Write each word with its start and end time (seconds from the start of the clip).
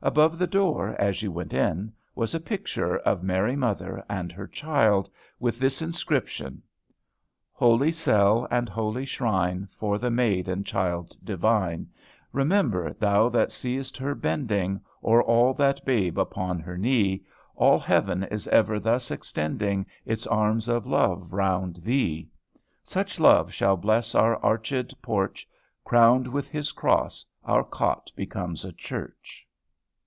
Above 0.00 0.38
the 0.38 0.46
door, 0.46 0.94
as 1.00 1.22
you 1.24 1.32
went 1.32 1.52
in, 1.52 1.92
was 2.14 2.32
a 2.32 2.38
picture 2.38 2.98
of 2.98 3.20
Mary 3.24 3.56
Mother 3.56 4.04
and 4.08 4.30
her 4.30 4.46
Child, 4.46 5.10
with 5.40 5.58
this 5.58 5.82
inscription: 5.82 6.62
"Holy 7.50 7.90
cell 7.90 8.46
and 8.48 8.68
holy 8.68 9.04
shrine, 9.04 9.66
For 9.66 9.98
the 9.98 10.08
Maid 10.08 10.46
and 10.46 10.64
Child 10.64 11.16
divine! 11.24 11.88
Remember, 12.32 12.92
thou 12.92 13.28
that 13.30 13.50
seest 13.50 13.96
her 13.96 14.14
bending 14.14 14.80
O'er 15.02 15.52
that 15.54 15.84
babe 15.84 16.16
upon 16.16 16.60
her 16.60 16.78
knee, 16.78 17.24
All 17.56 17.80
heaven 17.80 18.22
is 18.22 18.46
ever 18.48 18.78
thus 18.78 19.10
extending 19.10 19.84
Its 20.06 20.28
arms 20.28 20.68
of 20.68 20.86
love 20.86 21.32
round 21.32 21.74
thee. 21.82 22.30
Such 22.84 23.18
love 23.18 23.52
shall 23.52 23.76
bless 23.76 24.14
our 24.14 24.38
archèd 24.42 24.94
porch; 25.02 25.48
Crowned 25.82 26.28
with 26.28 26.46
his 26.46 26.70
cross, 26.70 27.24
our 27.42 27.64
cot 27.64 28.12
becomes 28.14 28.64
a 28.64 28.72
church." 28.72 29.44